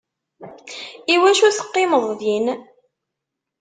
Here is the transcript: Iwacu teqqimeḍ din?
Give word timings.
Iwacu 1.13 1.47
teqqimeḍ 1.57 2.03
din? 2.19 2.45